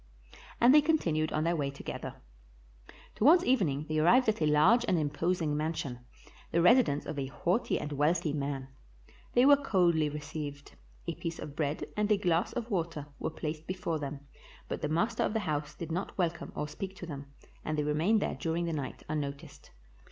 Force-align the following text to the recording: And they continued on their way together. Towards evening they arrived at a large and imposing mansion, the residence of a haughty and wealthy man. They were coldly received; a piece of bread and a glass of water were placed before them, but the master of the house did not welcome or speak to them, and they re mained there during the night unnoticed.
And 0.59 0.73
they 0.73 0.81
continued 0.81 1.31
on 1.31 1.43
their 1.43 1.55
way 1.55 1.69
together. 1.69 2.15
Towards 3.13 3.45
evening 3.45 3.85
they 3.87 3.99
arrived 3.99 4.27
at 4.29 4.41
a 4.41 4.47
large 4.47 4.83
and 4.87 4.97
imposing 4.97 5.55
mansion, 5.55 5.99
the 6.51 6.59
residence 6.59 7.05
of 7.05 7.19
a 7.19 7.27
haughty 7.27 7.77
and 7.79 7.91
wealthy 7.91 8.33
man. 8.33 8.69
They 9.33 9.45
were 9.45 9.55
coldly 9.57 10.09
received; 10.09 10.71
a 11.05 11.13
piece 11.13 11.37
of 11.37 11.55
bread 11.55 11.85
and 11.95 12.11
a 12.11 12.17
glass 12.17 12.51
of 12.53 12.71
water 12.71 13.05
were 13.19 13.29
placed 13.29 13.67
before 13.67 13.99
them, 13.99 14.21
but 14.67 14.81
the 14.81 14.89
master 14.89 15.21
of 15.21 15.33
the 15.33 15.41
house 15.41 15.75
did 15.75 15.91
not 15.91 16.17
welcome 16.17 16.51
or 16.55 16.67
speak 16.67 16.95
to 16.95 17.05
them, 17.05 17.27
and 17.63 17.77
they 17.77 17.83
re 17.83 17.93
mained 17.93 18.21
there 18.21 18.33
during 18.33 18.65
the 18.65 18.73
night 18.73 19.03
unnoticed. 19.07 19.69